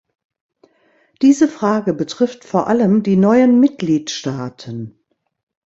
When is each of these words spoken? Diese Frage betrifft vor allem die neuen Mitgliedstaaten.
Diese 1.21 1.47
Frage 1.47 1.93
betrifft 1.93 2.43
vor 2.43 2.65
allem 2.65 3.03
die 3.03 3.15
neuen 3.15 3.59
Mitgliedstaaten. 3.59 4.97